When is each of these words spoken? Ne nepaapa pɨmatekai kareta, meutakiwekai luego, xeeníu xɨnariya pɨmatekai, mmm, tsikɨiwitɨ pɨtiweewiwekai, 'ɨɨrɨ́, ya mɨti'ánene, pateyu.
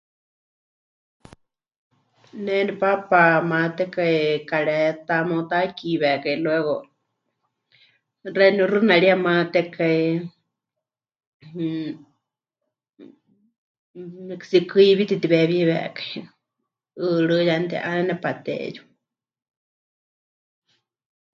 Ne 2.43 2.53
nepaapa 2.67 3.19
pɨmatekai 3.39 4.17
kareta, 4.49 5.15
meutakiwekai 5.29 6.37
luego, 6.45 6.75
xeeníu 8.35 8.65
xɨnariya 8.71 9.15
pɨmatekai, 9.19 9.99
mmm, 11.57 11.93
tsikɨiwitɨ 14.49 15.15
pɨtiweewiwekai, 15.17 16.11
'ɨɨrɨ́, 17.03 17.41
ya 17.47 17.55
mɨti'ánene, 17.61 18.13
pateyu. 18.23 18.81